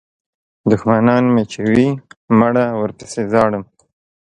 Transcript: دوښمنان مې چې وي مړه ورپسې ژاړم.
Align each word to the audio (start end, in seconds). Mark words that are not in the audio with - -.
دوښمنان 0.69 1.23
مې 1.33 1.43
چې 1.51 1.59
وي 1.71 1.89
مړه 2.39 2.65
ورپسې 2.79 3.21
ژاړم. 3.31 3.63